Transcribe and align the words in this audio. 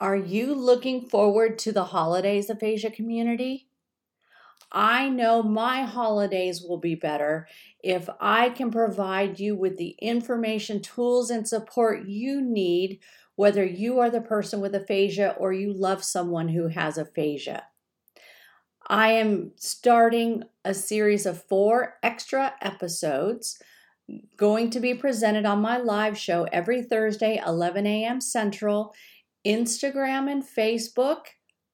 Are 0.00 0.16
you 0.16 0.54
looking 0.54 1.02
forward 1.02 1.58
to 1.58 1.72
the 1.72 1.84
holidays, 1.84 2.48
Aphasia 2.48 2.90
community? 2.90 3.68
I 4.72 5.10
know 5.10 5.42
my 5.42 5.82
holidays 5.82 6.62
will 6.62 6.78
be 6.78 6.94
better 6.94 7.46
if 7.82 8.08
I 8.18 8.48
can 8.50 8.70
provide 8.70 9.38
you 9.38 9.54
with 9.54 9.76
the 9.76 9.96
information, 10.00 10.80
tools, 10.80 11.28
and 11.28 11.46
support 11.46 12.06
you 12.06 12.40
need, 12.40 13.00
whether 13.36 13.64
you 13.64 13.98
are 13.98 14.08
the 14.08 14.22
person 14.22 14.60
with 14.60 14.74
aphasia 14.74 15.34
or 15.38 15.52
you 15.52 15.72
love 15.72 16.02
someone 16.02 16.48
who 16.48 16.68
has 16.68 16.96
aphasia. 16.96 17.64
I 18.86 19.12
am 19.12 19.52
starting 19.56 20.44
a 20.64 20.72
series 20.72 21.26
of 21.26 21.42
four 21.42 21.98
extra 22.02 22.54
episodes 22.62 23.58
going 24.36 24.70
to 24.70 24.80
be 24.80 24.94
presented 24.94 25.44
on 25.46 25.60
my 25.60 25.78
live 25.78 26.16
show 26.18 26.44
every 26.52 26.82
Thursday, 26.82 27.40
11 27.44 27.86
a.m. 27.86 28.20
Central, 28.20 28.94
Instagram 29.46 30.30
and 30.30 30.44
Facebook 30.44 31.26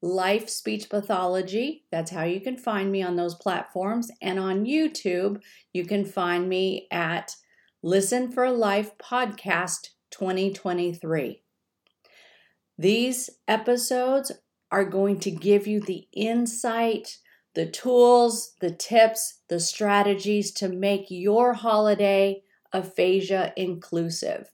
Life 0.03 0.49
Speech 0.49 0.89
Pathology. 0.89 1.85
That's 1.91 2.11
how 2.11 2.25
you 2.25 2.41
can 2.41 2.57
find 2.57 2.93
me 2.93 3.03
on 3.03 3.17
those 3.17 3.35
platforms. 3.35 4.11
And 4.23 4.39
on 4.39 4.67
YouTube, 4.67 5.41
you 5.73 5.85
can 5.85 6.05
find 6.05 6.49
me 6.49 6.87
at 6.91 7.35
Listen 7.83 8.31
for 8.31 8.51
Life 8.51 8.93
Podcast 8.99 9.89
2023. 10.11 11.43
These 12.79 13.31
episodes 13.49 14.33
are 14.71 14.85
going 14.85 15.21
to 15.21 15.31
give 15.31 15.67
you 15.67 15.81
the 15.81 16.07
insight, 16.13 17.19
the 17.55 17.67
tools, 17.67 18.55
the 18.61 18.71
tips, 18.71 19.41
the 19.49 19.61
strategies 19.61 20.53
to 20.53 20.69
make 20.69 21.07
your 21.09 21.55
holiday 21.55 22.43
aphasia 22.73 23.53
inclusive. 23.57 24.51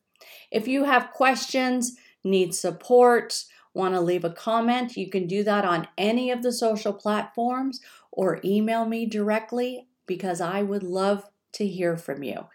If 0.51 0.69
you 0.69 0.85
have 0.85 1.11
questions, 1.11 1.97
need 2.25 2.55
support, 2.55 3.45
want 3.75 3.95
to 3.95 4.01
leave 4.01 4.25
a 4.25 4.31
comment, 4.31 4.97
you 4.97 5.11
can 5.11 5.27
do 5.27 5.43
that 5.45 5.65
on 5.65 5.89
any 5.97 6.31
of 6.31 6.43
the 6.43 6.53
social 6.53 6.93
platforms 6.93 7.81
or 8.11 8.41
email 8.45 8.85
me 8.85 9.07
directly 9.07 9.87
because 10.07 10.41
I 10.41 10.63
would 10.63 10.83
love 10.83 11.25
to 11.55 11.67
hear 11.67 11.97
from 11.97 12.23
you. 12.23 12.47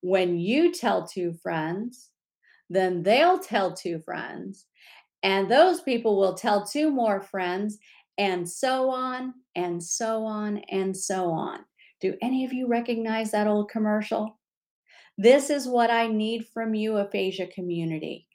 When 0.00 0.38
you 0.38 0.72
tell 0.72 1.04
two 1.06 1.34
friends, 1.42 2.11
then 2.72 3.02
they'll 3.02 3.38
tell 3.38 3.74
two 3.74 4.00
friends, 4.00 4.66
and 5.22 5.50
those 5.50 5.80
people 5.80 6.18
will 6.18 6.34
tell 6.34 6.66
two 6.66 6.90
more 6.90 7.20
friends, 7.20 7.78
and 8.18 8.48
so 8.48 8.90
on, 8.90 9.34
and 9.54 9.82
so 9.82 10.24
on, 10.24 10.58
and 10.70 10.96
so 10.96 11.30
on. 11.30 11.60
Do 12.00 12.16
any 12.20 12.44
of 12.44 12.52
you 12.52 12.66
recognize 12.66 13.30
that 13.30 13.46
old 13.46 13.70
commercial? 13.70 14.38
This 15.18 15.50
is 15.50 15.68
what 15.68 15.90
I 15.90 16.06
need 16.06 16.46
from 16.52 16.74
you, 16.74 16.96
aphasia 16.96 17.46
community. 17.48 18.26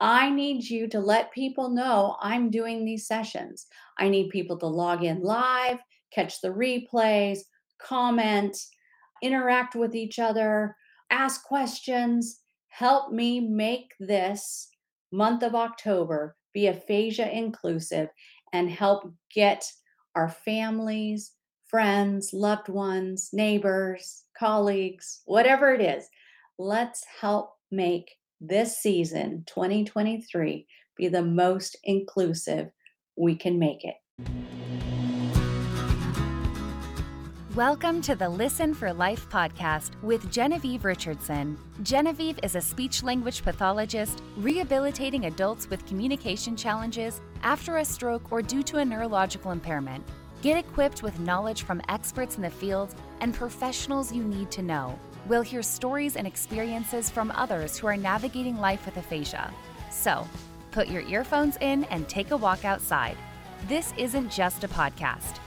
I 0.00 0.28
need 0.28 0.64
you 0.64 0.88
to 0.88 0.98
let 0.98 1.32
people 1.32 1.70
know 1.70 2.16
I'm 2.20 2.50
doing 2.50 2.84
these 2.84 3.06
sessions. 3.06 3.66
I 3.98 4.08
need 4.08 4.30
people 4.30 4.58
to 4.58 4.66
log 4.66 5.04
in 5.04 5.22
live, 5.22 5.78
catch 6.12 6.40
the 6.40 6.48
replays, 6.48 7.38
comment, 7.80 8.56
interact 9.22 9.74
with 9.74 9.94
each 9.94 10.18
other, 10.18 10.76
ask 11.10 11.44
questions. 11.44 12.40
Help 12.76 13.12
me 13.12 13.38
make 13.38 13.92
this 14.00 14.68
month 15.12 15.44
of 15.44 15.54
October 15.54 16.34
be 16.52 16.66
aphasia 16.66 17.30
inclusive 17.30 18.08
and 18.52 18.68
help 18.68 19.12
get 19.32 19.64
our 20.16 20.28
families, 20.28 21.30
friends, 21.68 22.30
loved 22.32 22.68
ones, 22.68 23.28
neighbors, 23.32 24.24
colleagues, 24.36 25.22
whatever 25.24 25.72
it 25.72 25.80
is. 25.80 26.08
Let's 26.58 27.04
help 27.20 27.50
make 27.70 28.10
this 28.40 28.76
season 28.78 29.44
2023 29.46 30.66
be 30.96 31.06
the 31.06 31.22
most 31.22 31.76
inclusive 31.84 32.70
we 33.16 33.36
can 33.36 33.56
make 33.56 33.84
it. 33.84 33.94
Welcome 37.54 38.02
to 38.02 38.16
the 38.16 38.28
Listen 38.28 38.74
for 38.74 38.92
Life 38.92 39.30
podcast 39.30 39.92
with 40.02 40.28
Genevieve 40.28 40.84
Richardson. 40.84 41.56
Genevieve 41.84 42.40
is 42.42 42.56
a 42.56 42.60
speech 42.60 43.04
language 43.04 43.44
pathologist 43.44 44.24
rehabilitating 44.36 45.26
adults 45.26 45.70
with 45.70 45.86
communication 45.86 46.56
challenges 46.56 47.20
after 47.44 47.76
a 47.76 47.84
stroke 47.84 48.32
or 48.32 48.42
due 48.42 48.64
to 48.64 48.78
a 48.78 48.84
neurological 48.84 49.52
impairment. 49.52 50.04
Get 50.42 50.58
equipped 50.58 51.04
with 51.04 51.20
knowledge 51.20 51.62
from 51.62 51.80
experts 51.88 52.34
in 52.34 52.42
the 52.42 52.50
field 52.50 52.92
and 53.20 53.32
professionals 53.32 54.12
you 54.12 54.24
need 54.24 54.50
to 54.50 54.62
know. 54.62 54.98
We'll 55.28 55.42
hear 55.42 55.62
stories 55.62 56.16
and 56.16 56.26
experiences 56.26 57.08
from 57.08 57.30
others 57.36 57.78
who 57.78 57.86
are 57.86 57.96
navigating 57.96 58.58
life 58.58 58.84
with 58.84 58.96
aphasia. 58.96 59.54
So, 59.92 60.26
put 60.72 60.88
your 60.88 61.02
earphones 61.02 61.56
in 61.60 61.84
and 61.84 62.08
take 62.08 62.32
a 62.32 62.36
walk 62.36 62.64
outside. 62.64 63.16
This 63.68 63.94
isn't 63.96 64.32
just 64.32 64.64
a 64.64 64.68
podcast. 64.68 65.38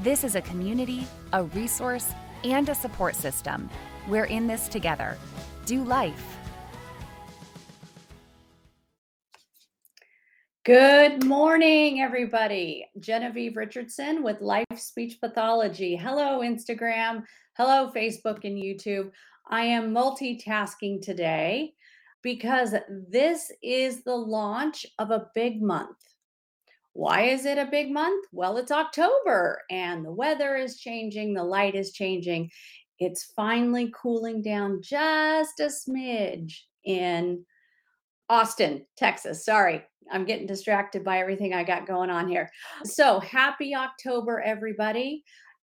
This 0.00 0.24
is 0.24 0.34
a 0.34 0.42
community, 0.42 1.06
a 1.32 1.44
resource, 1.44 2.12
and 2.44 2.68
a 2.68 2.74
support 2.74 3.16
system. 3.16 3.70
We're 4.08 4.26
in 4.26 4.46
this 4.46 4.68
together. 4.68 5.16
Do 5.64 5.82
life. 5.82 6.36
Good 10.66 11.24
morning, 11.24 12.02
everybody. 12.02 12.86
Genevieve 13.00 13.56
Richardson 13.56 14.22
with 14.22 14.42
Life 14.42 14.66
Speech 14.76 15.18
Pathology. 15.18 15.96
Hello, 15.96 16.40
Instagram. 16.40 17.24
Hello, 17.56 17.90
Facebook 17.94 18.44
and 18.44 18.58
YouTube. 18.58 19.10
I 19.48 19.62
am 19.62 19.94
multitasking 19.94 21.00
today 21.00 21.72
because 22.20 22.74
this 23.08 23.50
is 23.62 24.04
the 24.04 24.14
launch 24.14 24.84
of 24.98 25.10
a 25.10 25.28
big 25.34 25.62
month. 25.62 25.96
Why 26.96 27.24
is 27.24 27.44
it 27.44 27.58
a 27.58 27.66
big 27.66 27.92
month? 27.92 28.24
Well, 28.32 28.56
it's 28.56 28.72
October 28.72 29.60
and 29.70 30.02
the 30.02 30.10
weather 30.10 30.56
is 30.56 30.78
changing, 30.78 31.34
the 31.34 31.44
light 31.44 31.74
is 31.74 31.92
changing. 31.92 32.50
It's 32.98 33.32
finally 33.36 33.92
cooling 33.94 34.40
down 34.40 34.80
just 34.82 35.60
a 35.60 35.64
smidge 35.64 36.54
in 36.86 37.44
Austin, 38.30 38.86
Texas. 38.96 39.44
Sorry, 39.44 39.84
I'm 40.10 40.24
getting 40.24 40.46
distracted 40.46 41.04
by 41.04 41.18
everything 41.18 41.52
I 41.52 41.64
got 41.64 41.86
going 41.86 42.08
on 42.08 42.28
here. 42.28 42.50
So, 42.84 43.20
happy 43.20 43.74
October, 43.74 44.40
everybody. 44.40 45.22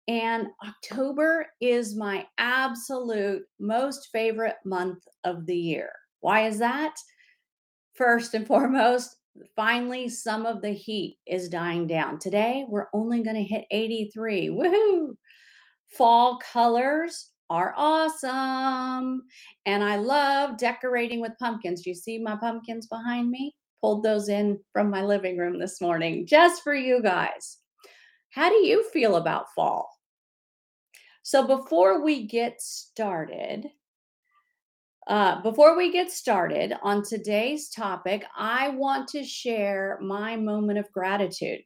And 0.09 0.49
October 0.67 1.47
is 1.61 1.95
my 1.95 2.27
absolute 2.39 3.43
most 3.61 4.09
favorite 4.11 4.57
month 4.65 5.05
of 5.23 5.47
the 5.47 5.57
year. 5.57 5.93
Why 6.19 6.49
is 6.49 6.59
that? 6.59 6.97
First 7.95 8.35
and 8.35 8.49
foremost, 8.49 9.15
finally 9.57 10.09
some 10.09 10.47
of 10.47 10.63
the 10.63 10.73
heat 10.73 11.19
is 11.27 11.49
dying 11.49 11.87
down. 11.87 12.19
Today, 12.19 12.65
we're 12.69 12.89
only 12.93 13.23
going 13.23 13.37
to 13.37 13.43
hit 13.43 13.65
83. 13.71 14.49
Woohoo! 14.49 15.17
Fall 15.89 16.39
colors 16.39 17.31
are 17.51 17.75
awesome. 17.77 19.23
And 19.67 19.83
I 19.83 19.97
love 19.97 20.57
decorating 20.57 21.21
with 21.21 21.39
pumpkins. 21.39 21.83
Do 21.83 21.91
you 21.91 21.97
see 21.97 22.19
my 22.19 22.37
pumpkins 22.37 22.87
behind 22.87 23.31
me? 23.31 23.55
Pulled 23.81 24.03
those 24.03 24.29
in 24.29 24.59
from 24.73 24.91
my 24.91 25.03
living 25.03 25.37
room 25.37 25.59
this 25.59 25.81
morning 25.81 26.27
just 26.27 26.63
for 26.63 26.75
you 26.75 27.03
guys. 27.03 27.59
How 28.31 28.49
do 28.49 28.57
you 28.57 28.89
feel 28.93 29.17
about 29.17 29.53
fall? 29.55 29.91
So, 31.23 31.47
before 31.47 32.03
we 32.03 32.27
get 32.27 32.61
started, 32.61 33.67
uh, 35.11 35.43
before 35.43 35.77
we 35.77 35.91
get 35.91 36.09
started 36.09 36.73
on 36.85 37.03
today's 37.03 37.69
topic, 37.69 38.25
I 38.37 38.69
want 38.69 39.09
to 39.09 39.25
share 39.25 39.99
my 40.01 40.37
moment 40.37 40.79
of 40.79 40.93
gratitude. 40.93 41.63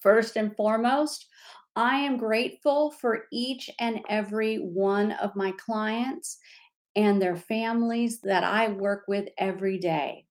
First 0.00 0.36
and 0.36 0.54
foremost, 0.54 1.26
I 1.74 1.96
am 1.96 2.16
grateful 2.18 2.92
for 2.92 3.24
each 3.32 3.68
and 3.80 4.02
every 4.08 4.58
one 4.58 5.10
of 5.12 5.34
my 5.34 5.52
clients 5.58 6.38
and 6.94 7.20
their 7.20 7.34
families 7.34 8.20
that 8.20 8.44
I 8.44 8.68
work 8.68 9.02
with 9.08 9.28
every 9.36 9.78
day. 9.78 10.24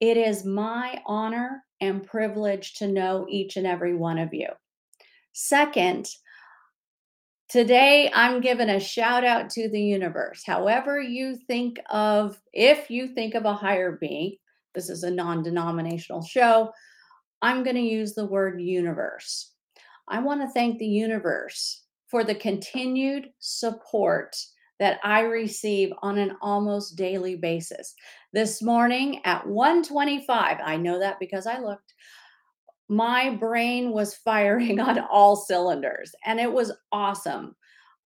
It 0.00 0.18
is 0.18 0.44
my 0.44 1.00
honor 1.06 1.64
and 1.80 2.04
privilege 2.04 2.74
to 2.74 2.88
know 2.88 3.24
each 3.30 3.56
and 3.56 3.66
every 3.66 3.94
one 3.94 4.18
of 4.18 4.34
you. 4.34 4.48
Second, 5.32 6.10
Today, 7.52 8.10
I'm 8.14 8.40
giving 8.40 8.70
a 8.70 8.80
shout 8.80 9.24
out 9.24 9.50
to 9.50 9.68
the 9.68 9.78
universe. 9.78 10.42
However, 10.42 10.98
you 11.02 11.36
think 11.36 11.78
of, 11.90 12.40
if 12.54 12.90
you 12.90 13.08
think 13.08 13.34
of 13.34 13.44
a 13.44 13.52
higher 13.52 13.98
being, 14.00 14.36
this 14.74 14.88
is 14.88 15.02
a 15.02 15.10
non 15.10 15.42
denominational 15.42 16.22
show, 16.22 16.72
I'm 17.42 17.62
going 17.62 17.76
to 17.76 17.82
use 17.82 18.14
the 18.14 18.24
word 18.24 18.62
universe. 18.62 19.52
I 20.08 20.20
want 20.20 20.40
to 20.40 20.48
thank 20.48 20.78
the 20.78 20.86
universe 20.86 21.82
for 22.06 22.24
the 22.24 22.36
continued 22.36 23.28
support 23.38 24.34
that 24.78 24.98
I 25.04 25.20
receive 25.20 25.92
on 26.00 26.16
an 26.16 26.38
almost 26.40 26.96
daily 26.96 27.36
basis. 27.36 27.94
This 28.32 28.62
morning 28.62 29.20
at 29.26 29.46
125, 29.46 30.56
I 30.64 30.78
know 30.78 30.98
that 31.00 31.20
because 31.20 31.46
I 31.46 31.58
looked, 31.58 31.92
my 32.92 33.30
brain 33.30 33.90
was 33.90 34.14
firing 34.24 34.78
on 34.78 34.98
all 34.98 35.34
cylinders 35.36 36.14
and 36.26 36.38
it 36.38 36.52
was 36.52 36.72
awesome. 36.92 37.56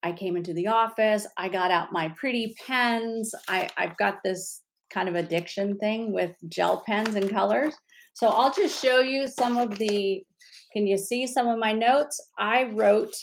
I 0.03 0.11
came 0.11 0.37
into 0.37 0.53
the 0.53 0.67
office, 0.67 1.25
I 1.35 1.49
got 1.49 1.71
out 1.71 1.91
my 1.91 2.09
pretty 2.09 2.55
pens. 2.65 3.33
I, 3.47 3.67
I've 3.75 3.97
got 3.97 4.19
this 4.23 4.61
kind 4.91 5.09
of 5.09 5.15
addiction 5.15 5.77
thing 5.79 6.13
with 6.13 6.35
gel 6.47 6.83
pens 6.85 7.15
and 7.15 7.29
colors. 7.29 7.73
So 8.13 8.27
I'll 8.27 8.53
just 8.53 8.81
show 8.81 8.99
you 8.99 9.27
some 9.27 9.57
of 9.57 9.77
the, 9.79 10.23
can 10.71 10.85
you 10.85 10.97
see 10.97 11.25
some 11.25 11.47
of 11.47 11.57
my 11.57 11.73
notes? 11.73 12.21
I 12.37 12.65
wrote, 12.65 13.15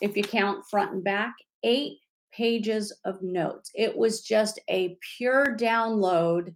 if 0.00 0.16
you 0.16 0.22
count 0.22 0.64
front 0.70 0.92
and 0.92 1.04
back, 1.04 1.34
eight 1.62 1.98
pages 2.32 2.96
of 3.04 3.22
notes. 3.22 3.70
It 3.74 3.94
was 3.96 4.22
just 4.22 4.58
a 4.70 4.96
pure 5.18 5.56
download 5.56 6.54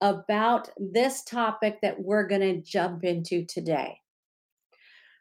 about 0.00 0.70
this 0.76 1.24
topic 1.24 1.80
that 1.82 2.00
we're 2.00 2.26
going 2.26 2.40
to 2.40 2.60
jump 2.60 3.04
into 3.04 3.44
today. 3.44 3.98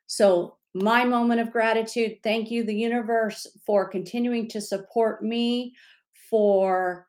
So, 0.05 0.57
my 0.73 1.03
moment 1.05 1.41
of 1.41 1.51
gratitude 1.51 2.17
thank 2.23 2.51
you, 2.51 2.63
the 2.63 2.75
universe, 2.75 3.47
for 3.65 3.89
continuing 3.89 4.47
to 4.49 4.61
support 4.61 5.23
me, 5.23 5.73
for 6.29 7.07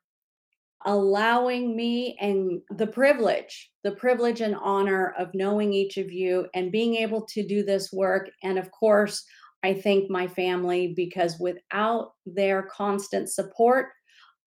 allowing 0.86 1.76
me 1.76 2.16
and 2.20 2.62
the 2.70 2.86
privilege, 2.86 3.70
the 3.82 3.92
privilege 3.92 4.40
and 4.40 4.56
honor 4.56 5.14
of 5.18 5.34
knowing 5.34 5.72
each 5.72 5.96
of 5.98 6.10
you 6.10 6.46
and 6.54 6.72
being 6.72 6.94
able 6.94 7.22
to 7.26 7.46
do 7.46 7.62
this 7.62 7.92
work. 7.92 8.30
And 8.42 8.58
of 8.58 8.70
course, 8.70 9.24
I 9.62 9.74
thank 9.74 10.08
my 10.08 10.28
family 10.28 10.94
because 10.94 11.38
without 11.40 12.12
their 12.24 12.62
constant 12.62 13.28
support, 13.28 13.88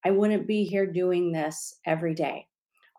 I 0.06 0.12
wouldn't 0.12 0.48
be 0.48 0.64
here 0.64 0.86
doing 0.86 1.32
this 1.32 1.76
every 1.86 2.16
day. 2.16 2.48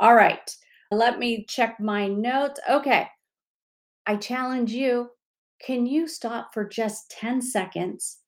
All 0.02 0.16
right, 0.16 0.50
let 0.90 1.20
me 1.20 1.44
check 1.48 1.78
my 1.78 2.08
notes. 2.08 2.58
Okay, 2.68 3.06
I 4.04 4.16
challenge 4.16 4.72
you 4.72 5.10
can 5.64 5.86
you 5.86 6.08
stop 6.08 6.52
for 6.52 6.68
just 6.68 7.08
10 7.12 7.40
seconds 7.40 8.18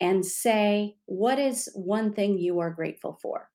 and 0.00 0.24
say, 0.24 0.94
what 1.06 1.40
is 1.40 1.68
one 1.74 2.12
thing 2.12 2.38
you 2.38 2.60
are 2.60 2.70
grateful 2.70 3.18
for? 3.20 3.48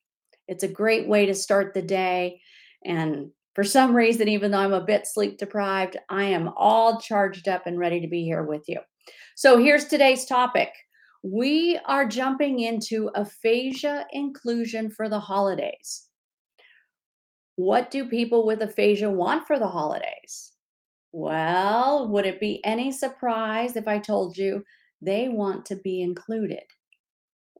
It's 0.50 0.66
a 0.66 0.68
great 0.68 1.08
way 1.08 1.26
to 1.28 1.34
start 1.34 1.74
the 1.74 1.82
day. 1.82 2.42
And 2.84 3.32
for 3.54 3.64
some 3.64 3.96
reason, 3.96 4.28
even 4.28 4.52
though 4.52 4.60
I'm 4.60 4.74
a 4.74 4.84
bit 4.84 5.08
sleep 5.08 5.38
deprived, 5.38 5.96
I 6.10 6.26
am 6.26 6.50
all 6.58 7.00
charged 7.00 7.48
up 7.48 7.68
and 7.68 7.80
ready 7.80 8.02
to 8.02 8.08
be 8.08 8.26
here 8.26 8.44
with 8.44 8.66
you. 8.68 8.82
So 9.38 9.58
here's 9.60 9.86
today's 9.86 10.26
topic. 10.26 10.74
We 11.24 11.80
are 11.86 12.06
jumping 12.06 12.60
into 12.60 13.12
aphasia 13.16 14.08
inclusion 14.12 14.92
for 14.92 15.08
the 15.08 15.22
holidays. 15.22 16.10
What 17.56 17.92
do 17.92 18.10
people 18.10 18.46
with 18.46 18.62
aphasia 18.62 19.10
want 19.10 19.48
for 19.48 19.60
the 19.60 19.68
holidays? 19.68 20.52
Well, 21.12 22.10
would 22.10 22.26
it 22.26 22.42
be 22.42 22.64
any 22.66 22.92
surprise 22.92 23.78
if 23.78 23.88
I 23.88 24.00
told 24.00 24.38
you 24.38 24.66
they 25.02 25.30
want 25.30 25.66
to 25.68 25.78
be 25.78 26.02
included? 26.02 26.64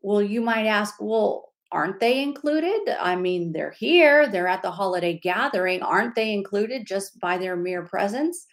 Well, 0.02 0.22
you 0.22 0.42
might 0.42 0.66
ask, 0.66 0.96
well, 1.00 1.54
aren't 1.72 2.00
they 2.00 2.22
included? 2.22 2.82
I 3.00 3.16
mean, 3.16 3.54
they're 3.54 3.72
here, 3.72 4.28
they're 4.28 4.48
at 4.48 4.62
the 4.62 4.72
holiday 4.72 5.18
gathering. 5.18 5.82
Aren't 5.82 6.16
they 6.16 6.34
included 6.34 6.86
just 6.86 7.20
by 7.20 7.38
their 7.38 7.56
mere 7.56 7.84
presence? 7.84 8.46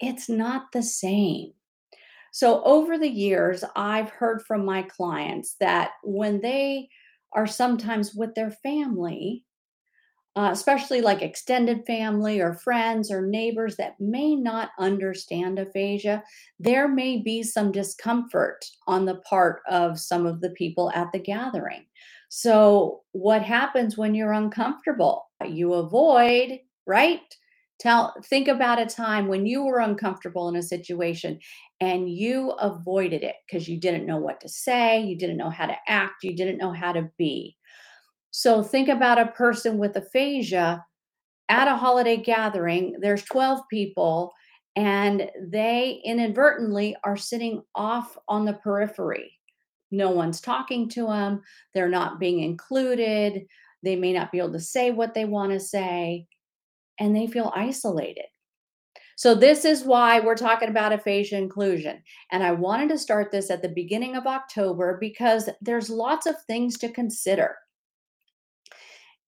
It's 0.00 0.28
not 0.28 0.72
the 0.72 0.82
same. 0.82 1.52
So, 2.32 2.62
over 2.64 2.98
the 2.98 3.08
years, 3.08 3.64
I've 3.74 4.10
heard 4.10 4.42
from 4.42 4.64
my 4.64 4.82
clients 4.82 5.56
that 5.60 5.92
when 6.02 6.40
they 6.40 6.88
are 7.32 7.46
sometimes 7.46 8.14
with 8.14 8.34
their 8.34 8.50
family, 8.50 9.44
uh, 10.36 10.50
especially 10.52 11.00
like 11.00 11.22
extended 11.22 11.84
family 11.86 12.40
or 12.40 12.54
friends 12.54 13.10
or 13.10 13.26
neighbors 13.26 13.76
that 13.76 14.00
may 14.00 14.36
not 14.36 14.70
understand 14.78 15.58
aphasia, 15.58 16.22
there 16.58 16.86
may 16.86 17.20
be 17.20 17.42
some 17.42 17.72
discomfort 17.72 18.64
on 18.86 19.04
the 19.04 19.16
part 19.16 19.60
of 19.68 19.98
some 19.98 20.26
of 20.26 20.40
the 20.40 20.50
people 20.50 20.90
at 20.94 21.10
the 21.12 21.18
gathering. 21.18 21.84
So, 22.28 23.00
what 23.10 23.42
happens 23.42 23.98
when 23.98 24.14
you're 24.14 24.32
uncomfortable? 24.32 25.26
You 25.44 25.74
avoid, 25.74 26.60
right? 26.86 27.22
Tell, 27.80 28.14
think 28.26 28.46
about 28.46 28.78
a 28.78 28.86
time 28.86 29.26
when 29.26 29.46
you 29.46 29.64
were 29.64 29.80
uncomfortable 29.80 30.48
in 30.48 30.54
a 30.54 30.62
situation 30.62 31.40
and 31.80 32.08
you 32.08 32.50
avoided 32.50 33.24
it 33.24 33.36
because 33.46 33.68
you 33.68 33.80
didn't 33.80 34.06
know 34.06 34.18
what 34.18 34.40
to 34.42 34.48
say, 34.48 35.00
you 35.00 35.18
didn't 35.18 35.38
know 35.38 35.50
how 35.50 35.66
to 35.66 35.76
act, 35.88 36.22
you 36.22 36.36
didn't 36.36 36.58
know 36.58 36.72
how 36.72 36.92
to 36.92 37.10
be. 37.18 37.56
So 38.30 38.62
think 38.62 38.88
about 38.88 39.18
a 39.18 39.32
person 39.32 39.78
with 39.78 39.96
aphasia 39.96 40.84
at 41.48 41.68
a 41.68 41.76
holiday 41.76 42.16
gathering, 42.16 42.96
there's 43.00 43.24
12 43.24 43.62
people, 43.68 44.32
and 44.76 45.28
they 45.48 46.00
inadvertently 46.04 46.96
are 47.02 47.16
sitting 47.16 47.62
off 47.74 48.16
on 48.28 48.44
the 48.44 48.52
periphery. 48.54 49.32
No 49.90 50.10
one's 50.10 50.40
talking 50.40 50.88
to 50.90 51.06
them, 51.06 51.42
they're 51.74 51.88
not 51.88 52.20
being 52.20 52.40
included, 52.40 53.46
they 53.82 53.96
may 53.96 54.12
not 54.12 54.30
be 54.30 54.38
able 54.38 54.52
to 54.52 54.60
say 54.60 54.92
what 54.92 55.12
they 55.12 55.24
want 55.24 55.50
to 55.52 55.58
say, 55.58 56.26
and 57.00 57.16
they 57.16 57.26
feel 57.26 57.52
isolated. 57.54 58.26
So, 59.16 59.34
this 59.34 59.64
is 59.64 59.84
why 59.84 60.20
we're 60.20 60.36
talking 60.36 60.70
about 60.70 60.92
aphasia 60.92 61.36
inclusion. 61.36 62.02
And 62.30 62.42
I 62.42 62.52
wanted 62.52 62.88
to 62.90 62.98
start 62.98 63.30
this 63.30 63.50
at 63.50 63.60
the 63.60 63.68
beginning 63.68 64.16
of 64.16 64.26
October 64.26 64.96
because 64.98 65.50
there's 65.60 65.90
lots 65.90 66.26
of 66.26 66.36
things 66.44 66.78
to 66.78 66.88
consider. 66.88 67.56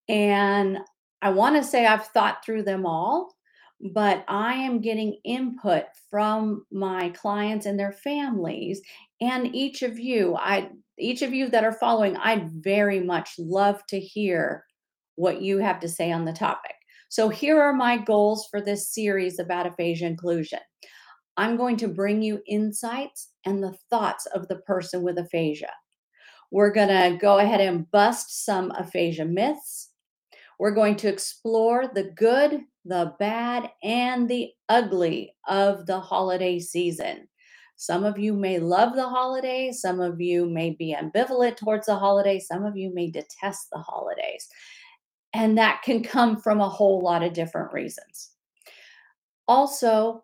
And 0.08 0.78
I 1.20 1.30
want 1.30 1.56
to 1.56 1.64
say 1.64 1.86
I've 1.86 2.06
thought 2.08 2.44
through 2.44 2.64
them 2.64 2.84
all, 2.84 3.32
but 3.92 4.24
I 4.28 4.54
am 4.54 4.80
getting 4.80 5.18
input 5.24 5.84
from 6.10 6.64
my 6.70 7.10
clients 7.10 7.66
and 7.66 7.78
their 7.78 7.92
families 7.92 8.80
and 9.20 9.54
each 9.54 9.82
of 9.82 9.98
you. 9.98 10.36
I 10.36 10.70
each 10.98 11.22
of 11.22 11.32
you 11.32 11.48
that 11.48 11.64
are 11.64 11.72
following, 11.72 12.16
I'd 12.16 12.50
very 12.50 13.00
much 13.00 13.30
love 13.38 13.84
to 13.88 13.98
hear 13.98 14.64
what 15.16 15.40
you 15.40 15.58
have 15.58 15.80
to 15.80 15.88
say 15.88 16.12
on 16.12 16.24
the 16.24 16.32
topic. 16.32 16.74
So 17.08 17.28
here 17.28 17.60
are 17.60 17.72
my 17.72 17.96
goals 17.98 18.46
for 18.50 18.60
this 18.60 18.92
series 18.92 19.38
about 19.38 19.66
aphasia 19.66 20.06
inclusion. 20.06 20.60
I'm 21.36 21.56
going 21.56 21.76
to 21.78 21.88
bring 21.88 22.22
you 22.22 22.40
insights 22.46 23.30
and 23.44 23.62
the 23.62 23.76
thoughts 23.90 24.26
of 24.26 24.48
the 24.48 24.56
person 24.56 25.02
with 25.02 25.18
aphasia. 25.18 25.72
We're 26.50 26.72
going 26.72 26.88
to 26.88 27.18
go 27.18 27.38
ahead 27.38 27.60
and 27.60 27.90
bust 27.90 28.44
some 28.44 28.70
aphasia 28.72 29.24
myths. 29.24 29.91
We're 30.62 30.70
going 30.70 30.94
to 30.98 31.08
explore 31.08 31.88
the 31.92 32.12
good, 32.14 32.60
the 32.84 33.16
bad, 33.18 33.68
and 33.82 34.28
the 34.28 34.52
ugly 34.68 35.34
of 35.48 35.86
the 35.86 35.98
holiday 35.98 36.60
season. 36.60 37.26
Some 37.74 38.04
of 38.04 38.16
you 38.16 38.32
may 38.32 38.60
love 38.60 38.94
the 38.94 39.08
holidays, 39.08 39.80
some 39.80 39.98
of 39.98 40.20
you 40.20 40.48
may 40.48 40.70
be 40.70 40.94
ambivalent 40.96 41.56
towards 41.56 41.86
the 41.86 41.96
holidays, 41.96 42.46
some 42.46 42.64
of 42.64 42.76
you 42.76 42.94
may 42.94 43.10
detest 43.10 43.70
the 43.72 43.80
holidays. 43.80 44.48
And 45.32 45.58
that 45.58 45.82
can 45.82 46.00
come 46.00 46.36
from 46.36 46.60
a 46.60 46.68
whole 46.68 47.00
lot 47.00 47.24
of 47.24 47.32
different 47.32 47.72
reasons. 47.72 48.30
Also, 49.48 50.22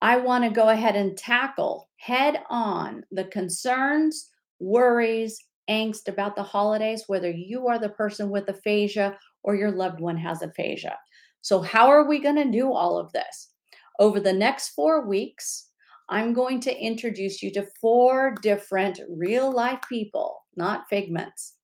I 0.00 0.16
want 0.16 0.44
to 0.44 0.50
go 0.50 0.70
ahead 0.70 0.96
and 0.96 1.18
tackle 1.18 1.90
head 1.98 2.42
on 2.48 3.04
the 3.10 3.24
concerns, 3.24 4.30
worries, 4.58 5.38
angst 5.68 6.08
about 6.08 6.34
the 6.34 6.42
holidays, 6.42 7.04
whether 7.08 7.30
you 7.30 7.66
are 7.66 7.78
the 7.78 7.90
person 7.90 8.30
with 8.30 8.48
aphasia 8.48 9.18
or 9.46 9.54
your 9.54 9.70
loved 9.70 10.00
one 10.00 10.18
has 10.18 10.42
aphasia. 10.42 10.96
So, 11.40 11.62
how 11.62 11.86
are 11.86 12.06
we 12.06 12.18
going 12.18 12.36
to 12.36 12.50
do 12.50 12.72
all 12.72 12.98
of 12.98 13.12
this? 13.12 13.50
Over 13.98 14.20
the 14.20 14.32
next 14.32 14.70
four 14.70 15.06
weeks, 15.06 15.70
I'm 16.08 16.34
going 16.34 16.60
to 16.60 16.76
introduce 16.76 17.42
you 17.42 17.52
to 17.52 17.66
four 17.80 18.34
different 18.42 19.00
real 19.08 19.50
life 19.50 19.80
people, 19.88 20.44
not 20.56 20.88
figments. 20.90 21.54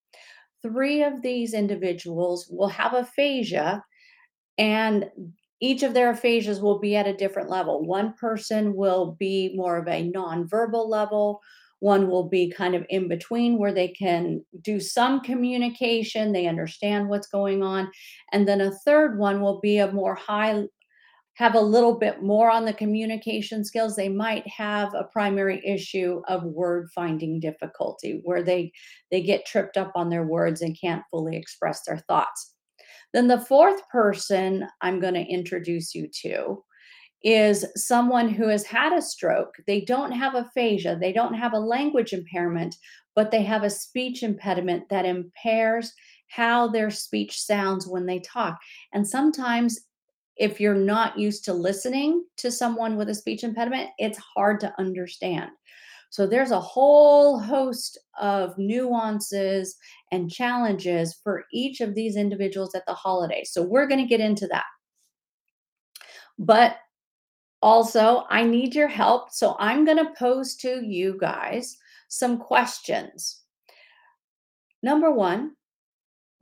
Three 0.62 1.02
of 1.02 1.22
these 1.22 1.52
individuals 1.52 2.48
will 2.48 2.68
have 2.68 2.94
aphasia, 2.94 3.82
and 4.56 5.10
each 5.60 5.82
of 5.82 5.94
their 5.94 6.12
aphasias 6.12 6.60
will 6.60 6.78
be 6.78 6.96
at 6.96 7.06
a 7.06 7.16
different 7.16 7.50
level. 7.50 7.84
One 7.84 8.14
person 8.14 8.74
will 8.74 9.16
be 9.18 9.52
more 9.54 9.76
of 9.76 9.88
a 9.88 10.10
nonverbal 10.10 10.88
level, 10.88 11.40
one 11.82 12.08
will 12.08 12.28
be 12.28 12.48
kind 12.48 12.76
of 12.76 12.86
in 12.90 13.08
between 13.08 13.58
where 13.58 13.72
they 13.72 13.88
can 13.88 14.40
do 14.60 14.78
some 14.78 15.20
communication, 15.20 16.30
they 16.30 16.46
understand 16.46 17.08
what's 17.08 17.26
going 17.26 17.60
on. 17.60 17.90
And 18.30 18.46
then 18.46 18.60
a 18.60 18.70
third 18.70 19.18
one 19.18 19.40
will 19.40 19.58
be 19.58 19.78
a 19.78 19.90
more 19.90 20.14
high, 20.14 20.62
have 21.34 21.56
a 21.56 21.60
little 21.60 21.98
bit 21.98 22.22
more 22.22 22.52
on 22.52 22.64
the 22.64 22.72
communication 22.72 23.64
skills. 23.64 23.96
They 23.96 24.08
might 24.08 24.46
have 24.46 24.94
a 24.94 25.08
primary 25.12 25.60
issue 25.66 26.22
of 26.28 26.44
word 26.44 26.88
finding 26.94 27.40
difficulty 27.40 28.20
where 28.22 28.44
they 28.44 28.70
they 29.10 29.20
get 29.20 29.44
tripped 29.44 29.76
up 29.76 29.90
on 29.96 30.08
their 30.08 30.24
words 30.24 30.62
and 30.62 30.78
can't 30.80 31.02
fully 31.10 31.36
express 31.36 31.82
their 31.84 31.98
thoughts. 31.98 32.54
Then 33.12 33.26
the 33.26 33.40
fourth 33.40 33.88
person 33.88 34.68
I'm 34.82 35.00
going 35.00 35.14
to 35.14 35.20
introduce 35.20 35.96
you 35.96 36.08
to 36.22 36.62
is 37.24 37.64
someone 37.76 38.28
who 38.28 38.48
has 38.48 38.64
had 38.64 38.92
a 38.92 39.02
stroke. 39.02 39.54
They 39.66 39.82
don't 39.82 40.12
have 40.12 40.34
aphasia, 40.34 40.98
they 41.00 41.12
don't 41.12 41.34
have 41.34 41.52
a 41.52 41.58
language 41.58 42.12
impairment, 42.12 42.76
but 43.14 43.30
they 43.30 43.42
have 43.42 43.62
a 43.62 43.70
speech 43.70 44.22
impediment 44.22 44.88
that 44.88 45.04
impairs 45.04 45.92
how 46.28 46.68
their 46.68 46.90
speech 46.90 47.40
sounds 47.40 47.86
when 47.86 48.06
they 48.06 48.20
talk. 48.20 48.58
And 48.92 49.06
sometimes, 49.06 49.78
if 50.36 50.60
you're 50.60 50.74
not 50.74 51.18
used 51.18 51.44
to 51.44 51.52
listening 51.52 52.24
to 52.38 52.50
someone 52.50 52.96
with 52.96 53.10
a 53.10 53.14
speech 53.14 53.44
impediment, 53.44 53.90
it's 53.98 54.18
hard 54.18 54.58
to 54.60 54.74
understand. 54.78 55.50
So, 56.08 56.26
there's 56.26 56.50
a 56.50 56.60
whole 56.60 57.38
host 57.38 57.98
of 58.18 58.56
nuances 58.56 59.76
and 60.10 60.30
challenges 60.30 61.20
for 61.22 61.44
each 61.52 61.80
of 61.80 61.94
these 61.94 62.16
individuals 62.16 62.74
at 62.74 62.84
the 62.86 62.94
holiday. 62.94 63.44
So, 63.44 63.62
we're 63.62 63.86
going 63.86 64.00
to 64.00 64.08
get 64.08 64.20
into 64.20 64.46
that. 64.48 64.64
But 66.38 66.76
also, 67.62 68.24
I 68.28 68.44
need 68.44 68.74
your 68.74 68.88
help. 68.88 69.30
So, 69.30 69.56
I'm 69.58 69.84
going 69.84 69.98
to 69.98 70.12
pose 70.18 70.56
to 70.56 70.84
you 70.84 71.16
guys 71.18 71.76
some 72.08 72.38
questions. 72.38 73.42
Number 74.82 75.12
one, 75.12 75.52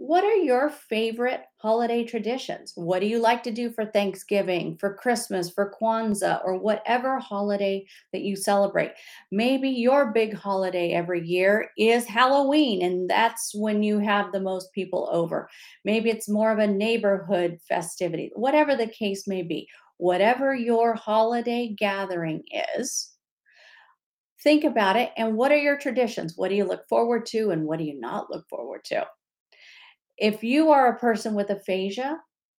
what 0.02 0.24
are 0.24 0.34
your 0.34 0.70
favorite 0.70 1.42
holiday 1.58 2.04
traditions? 2.04 2.72
What 2.74 3.00
do 3.00 3.06
you 3.06 3.18
like 3.18 3.42
to 3.42 3.50
do 3.50 3.68
for 3.68 3.84
Thanksgiving, 3.84 4.78
for 4.78 4.94
Christmas, 4.94 5.50
for 5.50 5.74
Kwanzaa, 5.78 6.42
or 6.42 6.56
whatever 6.56 7.18
holiday 7.18 7.86
that 8.14 8.22
you 8.22 8.34
celebrate? 8.34 8.92
Maybe 9.30 9.68
your 9.68 10.10
big 10.10 10.32
holiday 10.32 10.92
every 10.92 11.28
year 11.28 11.68
is 11.76 12.06
Halloween, 12.06 12.80
and 12.80 13.10
that's 13.10 13.54
when 13.54 13.82
you 13.82 13.98
have 13.98 14.32
the 14.32 14.40
most 14.40 14.72
people 14.72 15.06
over. 15.12 15.50
Maybe 15.84 16.08
it's 16.08 16.30
more 16.30 16.50
of 16.50 16.60
a 16.60 16.66
neighborhood 16.66 17.58
festivity, 17.68 18.30
whatever 18.34 18.74
the 18.74 18.86
case 18.86 19.28
may 19.28 19.42
be. 19.42 19.68
Whatever 20.00 20.54
your 20.54 20.94
holiday 20.94 21.68
gathering 21.78 22.42
is, 22.78 23.12
think 24.42 24.64
about 24.64 24.96
it 24.96 25.12
and 25.18 25.36
what 25.36 25.52
are 25.52 25.58
your 25.58 25.76
traditions? 25.76 26.32
What 26.36 26.48
do 26.48 26.54
you 26.54 26.64
look 26.64 26.88
forward 26.88 27.26
to, 27.26 27.50
and 27.50 27.64
what 27.66 27.78
do 27.78 27.84
you 27.84 28.00
not 28.00 28.30
look 28.30 28.48
forward 28.48 28.82
to? 28.86 29.06
If 30.16 30.42
you 30.42 30.70
are 30.70 30.88
a 30.88 30.98
person 30.98 31.34
with 31.34 31.50
aphasia, 31.50 32.18